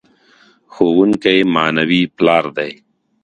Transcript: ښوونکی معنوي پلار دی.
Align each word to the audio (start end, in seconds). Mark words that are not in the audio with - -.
ښوونکی 0.73 1.37
معنوي 1.53 2.01
پلار 2.15 2.45
دی. 2.57 2.71